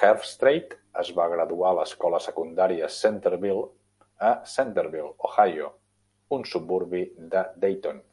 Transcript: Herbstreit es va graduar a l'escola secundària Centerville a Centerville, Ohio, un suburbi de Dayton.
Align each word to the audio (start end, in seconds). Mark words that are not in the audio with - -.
Herbstreit 0.00 0.74
es 1.02 1.12
va 1.20 1.26
graduar 1.36 1.70
a 1.74 1.78
l'escola 1.78 2.20
secundària 2.26 2.92
Centerville 2.98 3.64
a 4.34 4.36
Centerville, 4.58 5.10
Ohio, 5.32 5.74
un 6.40 6.50
suburbi 6.56 7.06
de 7.36 7.48
Dayton. 7.66 8.08